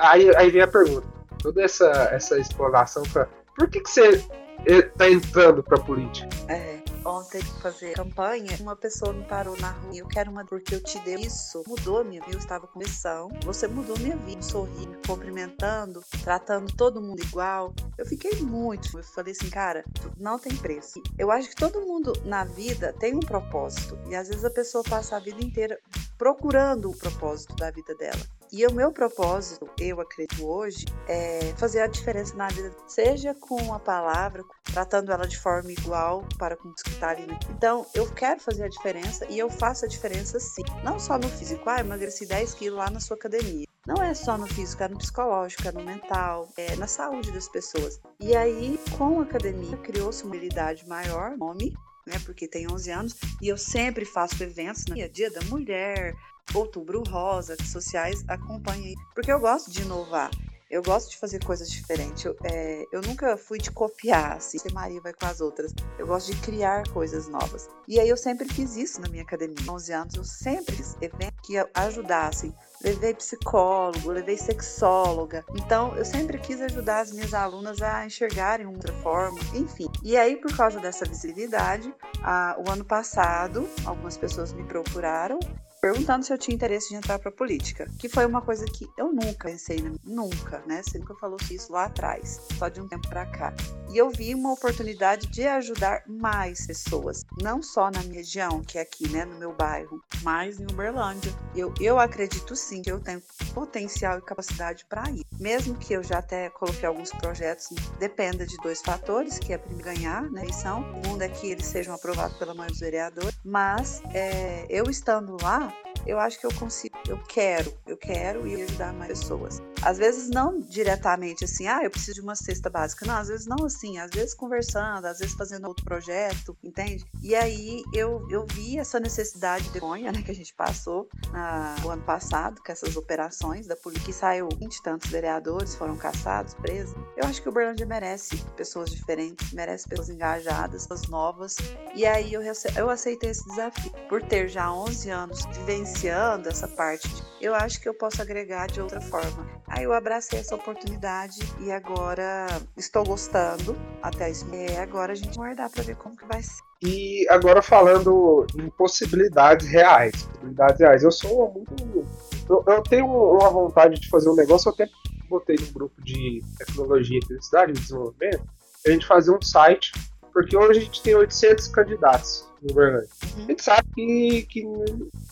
[0.00, 1.06] aí, aí vem a pergunta,
[1.40, 4.22] toda essa essa exploração para por que, que você
[4.66, 6.28] está entrando para política?
[6.48, 6.75] É,
[7.06, 9.96] ontem fazer campanha, uma pessoa me parou na rua.
[9.96, 11.62] Eu quero uma porque eu te dei isso.
[11.66, 12.36] Mudou minha vida.
[12.36, 13.30] Eu estava com missão.
[13.44, 14.42] Você mudou minha vida.
[14.42, 17.72] Sorrindo, cumprimentando, tratando todo mundo igual.
[17.96, 18.98] Eu fiquei muito.
[18.98, 19.84] Eu falei assim, cara,
[20.18, 21.00] não tem preço.
[21.18, 23.98] Eu acho que todo mundo na vida tem um propósito.
[24.08, 25.78] E às vezes a pessoa passa a vida inteira
[26.18, 28.35] procurando o propósito da vida dela.
[28.52, 33.74] E o meu propósito, eu acredito hoje, é fazer a diferença na vida, seja com
[33.74, 37.26] a palavra, tratando ela de forma igual para com os que está ali.
[37.26, 37.38] Né?
[37.50, 40.62] Então, eu quero fazer a diferença e eu faço a diferença sim.
[40.84, 43.66] Não só no físico, ah, emagreci 10 quilos lá na sua academia.
[43.86, 47.48] Não é só no físico, é no psicológico, é no mental, é na saúde das
[47.48, 48.00] pessoas.
[48.20, 51.72] E aí, com a academia, criou-se uma habilidade maior, nome,
[52.06, 56.14] né, porque tem 11 anos, e eu sempre faço eventos, né, Dia da Mulher,
[56.54, 60.30] Outubro Rosa, sociais, acompanhem, porque eu gosto de inovar.
[60.68, 62.24] Eu gosto de fazer coisas diferentes.
[62.24, 65.72] Eu, é, eu nunca fui de copiar, assim, se Maria vai com as outras.
[65.96, 67.68] Eu gosto de criar coisas novas.
[67.86, 69.56] E aí eu sempre fiz isso na minha academia.
[69.68, 72.52] 11 anos eu sempre fiz eventos que ajudassem.
[72.82, 75.44] Levei psicólogo, levei sexóloga.
[75.54, 79.86] Então eu sempre quis ajudar as minhas alunas a enxergarem outra forma, enfim.
[80.02, 85.38] E aí, por causa dessa visibilidade, a, o ano passado, algumas pessoas me procuraram
[85.80, 89.12] perguntando se eu tinha interesse de entrar para política, que foi uma coisa que eu
[89.12, 90.82] nunca pensei, nunca, né?
[90.82, 93.54] Você nunca falou isso lá atrás, só de um tempo para cá.
[93.92, 98.78] E eu vi uma oportunidade de ajudar mais pessoas, não só na minha região, que
[98.78, 101.32] é aqui, né, no meu bairro, mas em Uberlândia.
[101.54, 103.22] Eu, eu acredito sim que eu tenho
[103.54, 105.24] potencial e capacidade para ir.
[105.38, 109.84] Mesmo que eu já até coloquei alguns projetos, dependa de dois fatores, que é primeiro
[109.84, 113.34] ganhar na né, eleição, o segundo é que eles sejam aprovados pela maioria dos vereadores,
[113.44, 115.72] mas é, eu estando lá,
[116.06, 119.60] eu acho que eu consigo, eu quero, eu quero ir ajudar mais pessoas.
[119.82, 123.06] Às vezes não diretamente assim, ah, eu preciso de uma cesta básica.
[123.06, 127.04] Não, às vezes não assim, às vezes conversando, às vezes fazendo outro projeto, entende?
[127.22, 131.76] E aí eu, eu vi essa necessidade de vergonha, né, que a gente passou ah,
[131.84, 136.54] o ano passado, com essas operações da polícia, que saiu 20 tantos vereadores, foram caçados,
[136.54, 136.94] presos.
[137.16, 141.56] Eu acho que o Berlândia merece pessoas diferentes, merece pessoas engajadas, pessoas novas.
[141.94, 142.42] E aí eu,
[142.76, 143.92] eu aceitei esse desafio.
[144.08, 147.08] Por ter já 11 anos vivenciando essa parte,
[147.40, 149.46] eu acho que eu posso agregar de outra forma.
[149.68, 152.46] Aí eu abracei essa oportunidade e agora
[152.76, 154.46] estou gostando até isso.
[154.54, 156.62] E agora a gente vai guardar para ver como que vai ser.
[156.82, 161.02] E agora falando em possibilidades reais, possibilidades reais.
[161.02, 162.06] Eu sou muito
[162.48, 164.88] eu, tenho uma vontade de fazer um negócio, eu até
[165.28, 168.42] botei no grupo de tecnologia, felicidade e desenvolvimento,
[168.86, 169.92] a gente fazer um site,
[170.32, 173.08] porque hoje a gente tem 800 candidatos no Uberlândia.
[173.36, 173.44] Uhum.
[173.44, 174.64] A gente sabe que, que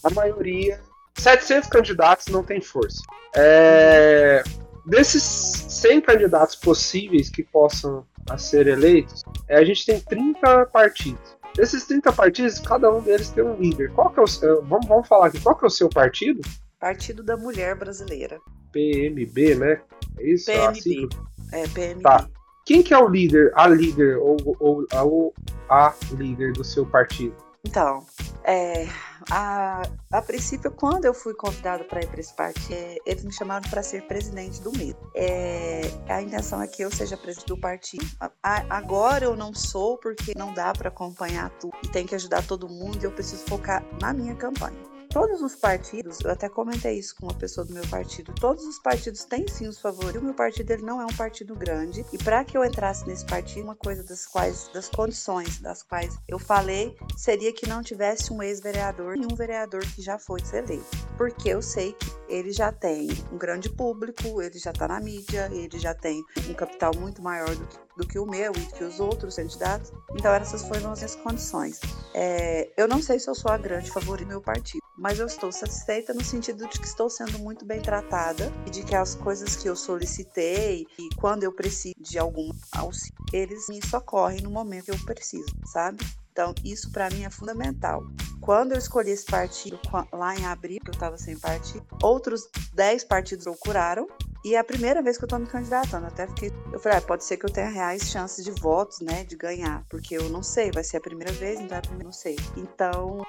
[0.02, 0.80] a maioria
[1.16, 3.02] 700 candidatos não tem força.
[3.34, 4.42] É,
[4.86, 8.06] desses 100 candidatos possíveis que possam
[8.38, 11.36] ser eleitos, é, a gente tem 30 partidos.
[11.54, 13.92] Desses 30 partidos, cada um deles tem um líder.
[13.92, 16.40] Qual que é o seu, vamos, vamos falar aqui, qual que é o seu partido?
[16.80, 18.40] Partido da Mulher Brasileira.
[18.72, 19.80] PMB, né?
[20.18, 20.46] É isso?
[20.46, 21.08] PMB.
[21.52, 22.02] É, PMB.
[22.02, 22.28] Tá.
[22.66, 25.34] Quem que é o líder, a líder ou, ou, ou
[25.68, 27.36] a líder do seu partido?
[27.66, 28.04] Então,
[28.42, 28.86] é,
[29.30, 29.82] a,
[30.12, 33.68] a princípio, quando eu fui convidada para ir para esse partido, é, eles me chamaram
[33.68, 34.98] para ser presidente do mesmo.
[35.14, 38.06] É, a intenção é que eu seja presidente do partido.
[38.42, 42.46] A, agora eu não sou, porque não dá para acompanhar tudo e tem que ajudar
[42.46, 46.98] todo mundo e eu preciso focar na minha campanha todos os partidos, eu até comentei
[46.98, 50.20] isso com uma pessoa do meu partido, todos os partidos têm sim os favoritos.
[50.20, 53.24] O meu partido ele não é um partido grande e para que eu entrasse nesse
[53.24, 58.32] partido, uma coisa das quais, das condições das quais eu falei, seria que não tivesse
[58.32, 60.84] um ex-vereador e um vereador que já foi eleito,
[61.16, 65.48] porque eu sei que ele já tem um grande público, ele já está na mídia,
[65.52, 68.82] ele já tem um capital muito maior do que do que o meu e que
[68.82, 69.92] os outros candidatos.
[70.14, 71.80] Então, essas foram as minhas condições.
[72.12, 75.26] É, eu não sei se eu sou a grande favorita do meu partido, mas eu
[75.26, 79.14] estou satisfeita no sentido de que estou sendo muito bem tratada e de que as
[79.14, 84.50] coisas que eu solicitei e quando eu preciso de algum auxílio, eles me socorrem no
[84.50, 86.04] momento que eu preciso, sabe?
[86.34, 88.02] Então, isso para mim é fundamental.
[88.40, 89.78] Quando eu escolhi esse partido
[90.12, 94.08] lá em abril, que eu estava sem partido, outros 10 partidos procuraram
[94.44, 96.06] e é a primeira vez que eu tô me candidatando.
[96.06, 96.52] Até fiquei.
[96.72, 99.22] Eu falei, ah, pode ser que eu tenha reais chances de votos, né?
[99.22, 99.84] De ganhar.
[99.88, 102.36] Porque eu não sei, vai ser a primeira vez, então é a primeira, não sei.
[102.56, 103.24] Então,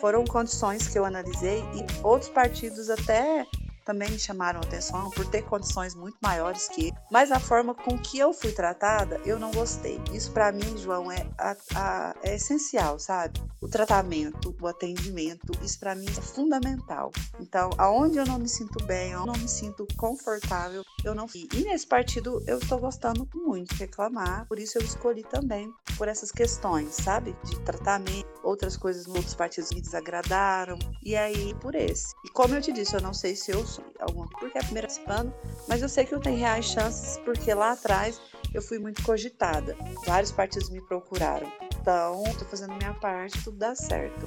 [0.00, 3.46] foram condições que eu analisei e outros partidos até
[3.88, 7.98] também me chamaram atenção por ter condições muito maiores que ele, mas a forma com
[7.98, 9.98] que eu fui tratada, eu não gostei.
[10.12, 13.40] Isso para mim, João, é, a, a, é essencial, sabe?
[13.62, 17.10] O tratamento, o atendimento, isso para mim é fundamental.
[17.40, 21.48] Então, aonde eu não me sinto bem, eu não me sinto confortável, eu não fui.
[21.54, 26.08] E nesse partido eu estou gostando muito de reclamar, por isso eu escolhi também por
[26.08, 27.34] essas questões, sabe?
[27.44, 32.14] De tratamento, outras coisas outros partidos me desagradaram, e aí por esse.
[32.24, 34.64] E como eu te disse, eu não sei se eu sou alguma porque é a
[34.64, 35.32] primeira participando,
[35.68, 38.20] mas eu sei que eu tenho reais chances, porque lá atrás
[38.54, 39.76] eu fui muito cogitada.
[40.06, 41.50] Vários partidos me procuraram.
[41.80, 44.26] Então, tô fazendo minha parte, tudo dá certo.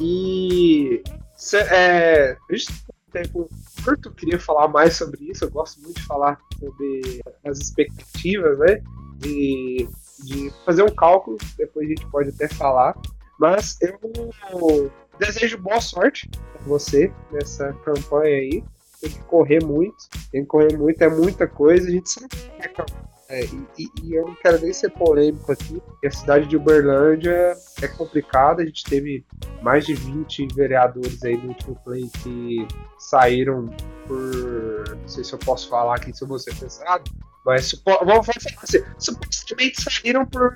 [0.00, 1.02] E
[1.36, 2.36] cê, é,
[3.12, 3.48] tempo
[3.84, 5.44] curto, queria falar mais sobre isso.
[5.44, 8.82] Eu gosto muito de falar sobre as expectativas, né?
[9.18, 9.88] De,
[10.24, 12.94] de fazer um cálculo, depois a gente pode até falar.
[13.38, 13.98] Mas eu
[15.18, 18.64] desejo boa sorte para você nessa campanha aí.
[19.00, 19.96] Tem que correr muito,
[20.32, 21.86] tem que correr muito, é muita coisa.
[21.86, 22.68] A gente sabe que é
[23.28, 23.44] é,
[23.76, 28.62] e, e, eu não quero nem ser polêmico aqui, a cidade de Uberlândia é complicada.
[28.62, 29.24] A gente teve
[29.62, 32.66] mais de 20 vereadores aí no último play que
[32.98, 33.68] saíram
[34.06, 34.96] por.
[34.96, 37.10] Não sei se eu posso falar aqui se eu vou ser pesado,
[37.44, 40.54] mas supo, vamos falar assim: supostamente saíram por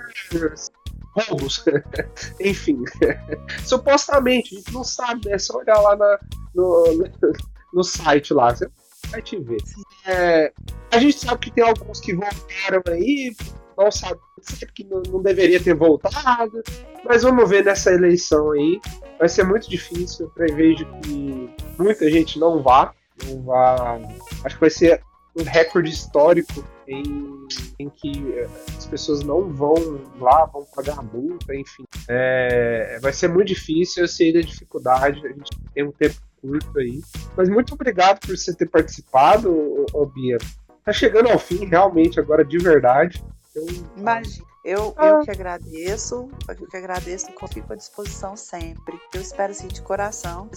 [1.13, 1.65] roubos.
[2.41, 2.83] Enfim,
[3.65, 5.35] supostamente, a gente não sabe, né?
[5.35, 6.19] É só olhar lá na,
[6.55, 7.11] no,
[7.73, 8.55] no site lá.
[8.55, 8.69] Você
[9.11, 9.63] vai te ver.
[10.07, 10.53] É,
[10.91, 13.35] a gente sabe que tem alguns que voltaram aí,
[13.77, 14.21] não sabe,
[14.75, 16.63] que não, não, deveria ter voltado,
[17.05, 18.81] mas vamos ver nessa eleição aí.
[19.19, 22.93] Vai ser muito difícil, eu prevejo que muita gente não vá,
[23.25, 23.99] não vá.
[24.45, 25.03] Acho que vai ser
[25.37, 27.47] um recorde histórico em,
[27.79, 29.75] em que eh, as pessoas não vão
[30.19, 31.85] lá, vão pagar multa, enfim.
[32.09, 36.79] É, vai ser muito difícil, eu sei da dificuldade, a gente tem um tempo curto
[36.79, 37.01] aí.
[37.37, 40.39] Mas muito obrigado por você ter participado, ô, Bia.
[40.85, 43.23] Tá chegando ao fim, realmente, agora de verdade.
[43.97, 44.50] Imagina.
[44.65, 45.07] Eu, ah.
[45.07, 49.01] eu que agradeço, eu que agradeço e fico à disposição sempre.
[49.15, 50.51] Eu espero assim de coração,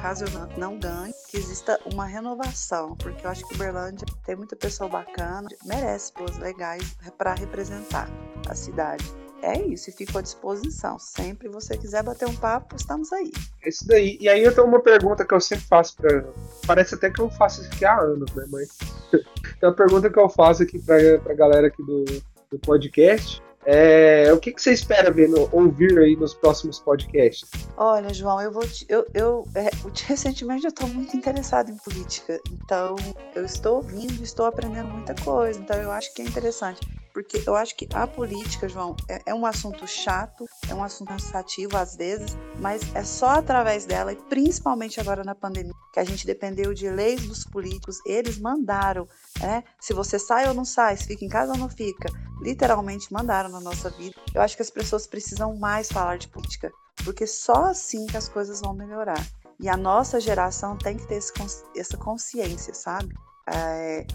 [0.00, 4.56] caso eu não ganhe, que exista uma renovação, porque eu acho que Uberlândia tem muita
[4.56, 8.08] pessoa bacana, merece pessoas legais para representar
[8.48, 9.04] a cidade
[9.44, 10.98] é isso, e fico à disposição.
[10.98, 13.30] Sempre você quiser bater um papo, estamos aí.
[13.62, 14.16] É isso daí.
[14.18, 16.24] E aí eu tenho uma pergunta que eu sempre faço para.
[16.66, 18.46] Parece até que eu faço isso aqui há anos, né?
[18.48, 18.70] Mas
[19.12, 20.96] tem uma pergunta que eu faço aqui para
[21.30, 22.04] a galera aqui do,
[22.50, 23.42] do podcast.
[23.66, 27.48] É, o que, que você espera ver no, ouvir aí nos próximos podcasts?
[27.76, 29.70] Olha, João, eu vou te, eu, eu é,
[30.06, 32.96] recentemente eu estou muito interessado em política, então
[33.34, 36.80] eu estou ouvindo, estou aprendendo muita coisa, então eu acho que é interessante
[37.14, 41.08] porque eu acho que a política, João, é, é, um assunto chato, é um assunto
[41.08, 46.04] cansativo às vezes, mas é só através dela, e principalmente agora na pandemia, que a
[46.04, 49.06] gente dependeu de leis dos políticos, eles mandaram,
[49.40, 49.62] né?
[49.80, 52.08] Se você sai ou não sai, se fica em casa ou não fica,
[52.42, 54.16] literalmente mandaram na nossa vida.
[54.34, 56.72] Eu acho que as pessoas precisam mais falar de política,
[57.04, 59.24] porque só assim que as coisas vão melhorar.
[59.60, 61.32] E a nossa geração tem que ter esse,
[61.76, 63.14] essa consciência, sabe?
[63.46, 64.06] É,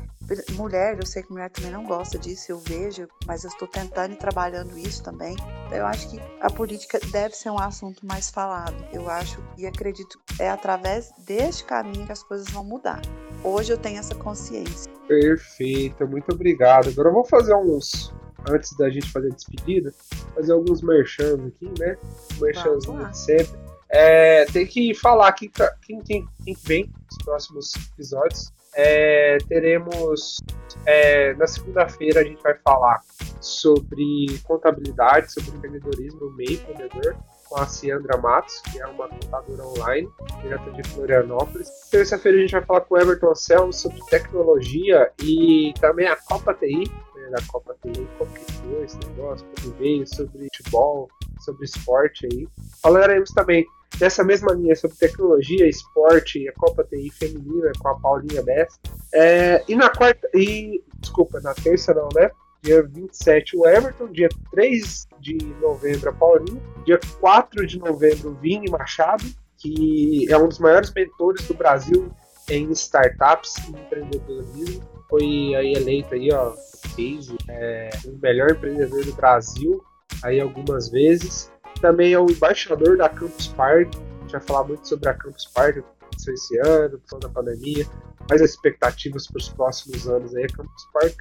[0.54, 4.14] mulher, eu sei que mulher também não gosta disso, eu vejo, mas eu estou tentando
[4.14, 5.36] e trabalhando isso também.
[5.72, 8.76] Eu acho que a política deve ser um assunto mais falado.
[8.92, 13.02] Eu acho e acredito é através deste caminho que as coisas vão mudar.
[13.44, 14.92] Hoje eu tenho essa consciência.
[15.08, 16.90] Perfeito, muito obrigado.
[16.90, 18.14] Agora eu vou fazer uns,
[18.50, 19.94] antes da gente fazer a despedida,
[20.36, 21.98] fazer alguns merchans aqui, né?
[22.40, 23.69] Merchanzinho de sempre.
[23.92, 28.52] É, tem que falar aqui quem, quem, quem vem nos próximos episódios.
[28.76, 30.38] É, teremos
[30.86, 33.02] é, na segunda-feira a gente vai falar
[33.42, 37.16] sobre contabilidade, sobre empreendedorismo no meio empreendedor
[37.48, 40.08] com a Ciandra Matos, que é uma contadora online,
[40.42, 41.68] direto de Florianópolis.
[41.90, 46.54] Terça-feira a gente vai falar com o Everton Anselmo sobre tecnologia e também a Copa
[46.54, 46.84] TI,
[47.16, 52.28] né, da Copa TI, como que foi esse negócio, como veio, sobre futebol, sobre esporte
[52.32, 52.48] aí.
[52.84, 53.66] Falaremos também
[54.00, 58.78] nessa mesma linha sobre tecnologia, esporte, a Copa TI feminina com a Paulinha Bessa.
[59.14, 62.30] É, e na quarta, e desculpa, na terça não, né?
[62.62, 68.36] Dia 27 o Everton, dia 3 de novembro a Paulinha, dia 4 de novembro o
[68.36, 69.24] Vini Machado,
[69.58, 72.12] que é um dos maiores mentores do Brasil
[72.50, 74.84] em startups e empreendedorismo.
[75.10, 75.24] Foi
[75.56, 76.54] aí eleito aí, ó,
[76.96, 79.82] case, é, o melhor empreendedor do Brasil
[80.24, 81.52] aí algumas vezes.
[81.82, 83.98] Também é o embaixador da Campus Party.
[83.98, 87.86] A gente vai falar muito sobre a Campus Party aconteceu esse ano, por da pandemia,
[88.30, 90.44] mas as expectativas para os próximos anos aí.
[90.44, 91.16] A Campus Party,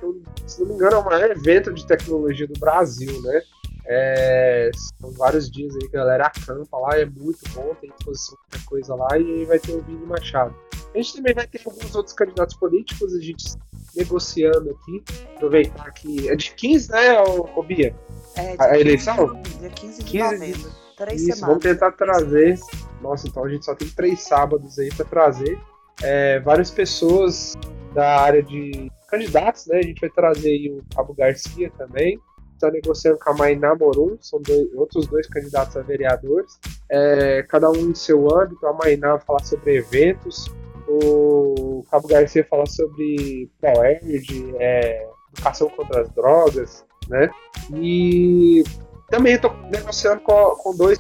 [0.47, 3.43] se não me engano, é o maior evento de tecnologia do Brasil, né?
[3.91, 8.95] É, são vários dias aí galera acampa lá, é muito bom, tem exposição muita coisa
[8.95, 10.55] lá e vai ter o Vini Machado.
[10.95, 13.45] A gente também vai ter alguns outros candidatos políticos, a gente
[13.97, 15.03] negociando aqui,
[15.37, 17.95] aproveitar que é de 15, né, ô, Bia?
[18.37, 19.41] É, a eleição?
[19.59, 20.71] Dia 15 de 15 novembro.
[20.97, 21.49] Três Isso, semanas.
[21.49, 22.59] vamos tentar trazer.
[23.01, 25.59] Nossa, então a gente só tem três sábados aí para trazer
[26.03, 27.55] é, várias pessoas
[27.95, 29.79] da área de candidatos, né?
[29.79, 32.19] A gente vai trazer aí o Cabo Garcia também.
[32.55, 36.59] Está negociando com a Mainá Morum, são dois, outros dois candidatos a vereadores.
[36.91, 38.67] É, cada um em seu âmbito.
[38.67, 40.47] A Mainá vai falar sobre eventos,
[40.89, 47.31] o Cabo Garcia fala sobre ProErd, é, educação contra as drogas, né?
[47.75, 48.65] E
[49.09, 50.99] também estou negociando com, com, dois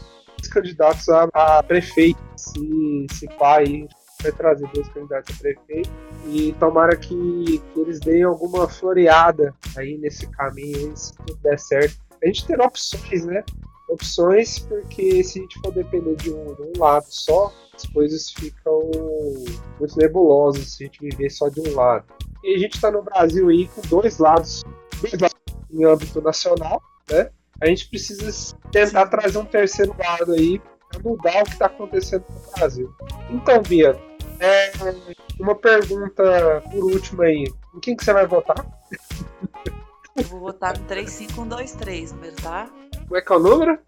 [0.53, 2.19] candidatos a, a prefeito.
[2.37, 3.89] Se, se pá, aí
[4.23, 5.91] vai trazer dois candidatos a prefeito
[6.27, 11.97] e tomara que, que, eles deem alguma floreada aí nesse caminho, se tudo der certo.
[12.23, 13.45] A gente ter opções, né?
[13.89, 18.31] Opções, porque se a gente for depender de um, de um lado só, as coisas
[18.31, 18.91] ficam
[19.79, 22.05] muito nebulosas se a gente viver só de um lado.
[22.45, 24.63] E a gente está no Brasil aí com dois lados,
[25.01, 25.39] dois lados
[25.71, 27.31] em âmbito nacional, né?
[27.61, 30.61] A gente precisa tentar trazer um terceiro lado aí
[30.91, 32.95] para mudar o que está acontecendo no Brasil.
[33.31, 33.99] Então, Bia,
[34.41, 34.71] é
[35.41, 37.45] uma pergunta por último aí.
[37.75, 38.65] Em quem que você vai votar?
[40.17, 42.71] Eu vou votar no 35123, número, tá?
[43.09, 43.79] Como é que é o número?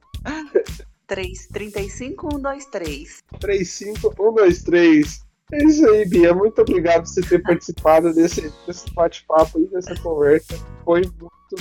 [1.06, 3.22] 3, 35123.
[3.38, 5.20] 35123.
[5.52, 6.34] É isso aí, Bia.
[6.34, 10.58] Muito obrigado por você ter participado desse, desse bate-papo aí, dessa conversa.
[10.86, 11.56] Foi muito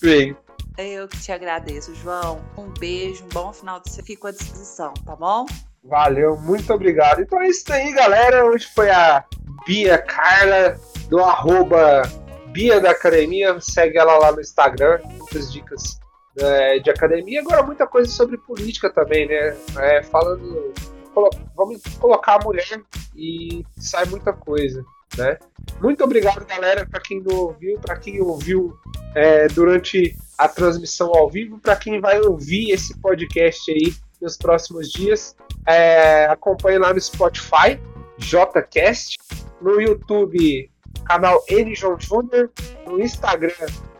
[0.00, 0.34] bem.
[0.78, 2.42] Eu que te agradeço, João.
[2.56, 4.06] Um beijo, um bom final de semana.
[4.06, 5.44] Fico à disposição, tá bom?
[5.84, 7.20] Valeu, muito obrigado.
[7.20, 8.46] Então é isso aí, galera.
[8.46, 9.22] Hoje foi a
[9.66, 10.80] Bia Carla,
[11.10, 12.02] do arroba
[12.46, 13.60] Bia da Academia.
[13.60, 15.00] Segue ela lá no Instagram.
[15.04, 15.98] Muitas dicas
[16.38, 17.40] é, de academia.
[17.40, 19.56] Agora, muita coisa sobre política também, né?
[19.78, 20.72] É, falando.
[21.14, 22.82] Colo vamos colocar a mulher
[23.14, 24.84] e sai muita coisa.
[25.16, 25.38] Né?
[25.80, 28.76] Muito obrigado, galera, para quem não ouviu, para quem ouviu
[29.14, 34.90] é, durante a transmissão ao vivo, para quem vai ouvir esse podcast aí nos próximos
[34.90, 35.34] dias.
[35.66, 37.80] É, acompanhe lá no Spotify,
[38.18, 39.16] JCast,
[39.62, 40.70] no YouTube,
[41.06, 41.74] canal N.
[41.74, 42.50] Júnior,
[42.86, 43.54] no Instagram,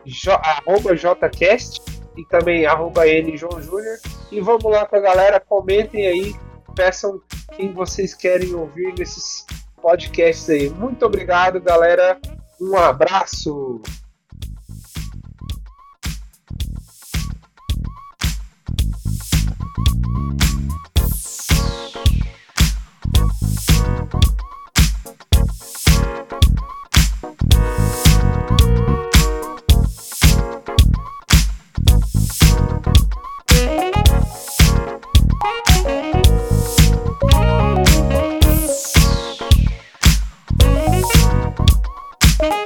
[0.05, 0.39] J,
[0.95, 3.03] JCast e também arroba
[3.35, 3.97] João Júnior.
[4.31, 6.35] E vamos lá com a galera, comentem aí,
[6.75, 7.21] peçam
[7.55, 9.45] quem vocês querem ouvir nesses
[9.81, 10.69] podcasts aí.
[10.69, 12.19] Muito obrigado, galera.
[12.59, 13.81] Um abraço!